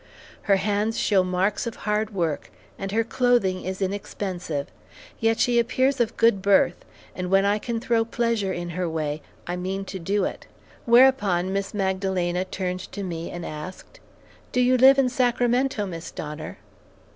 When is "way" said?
8.89-9.21